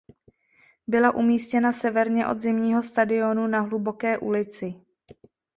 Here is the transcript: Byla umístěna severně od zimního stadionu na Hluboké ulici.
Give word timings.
Byla 0.87 1.15
umístěna 1.15 1.71
severně 1.71 2.27
od 2.27 2.39
zimního 2.39 2.83
stadionu 2.83 3.47
na 3.47 3.61
Hluboké 3.61 4.17
ulici. 4.17 4.73